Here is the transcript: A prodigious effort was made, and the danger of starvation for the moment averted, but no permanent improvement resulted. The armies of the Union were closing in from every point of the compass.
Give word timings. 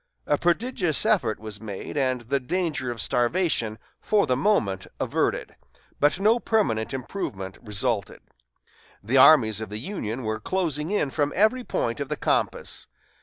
A 0.25 0.35
prodigious 0.39 1.05
effort 1.05 1.39
was 1.39 1.61
made, 1.61 1.95
and 1.95 2.21
the 2.21 2.39
danger 2.39 2.89
of 2.89 2.99
starvation 2.99 3.77
for 3.99 4.25
the 4.25 4.35
moment 4.35 4.87
averted, 4.99 5.55
but 5.99 6.19
no 6.19 6.39
permanent 6.39 6.91
improvement 6.91 7.59
resulted. 7.61 8.21
The 9.03 9.17
armies 9.17 9.61
of 9.61 9.69
the 9.69 9.77
Union 9.77 10.23
were 10.23 10.39
closing 10.39 10.89
in 10.89 11.11
from 11.11 11.31
every 11.35 11.63
point 11.63 11.99
of 11.99 12.09
the 12.09 12.17
compass. 12.17 12.87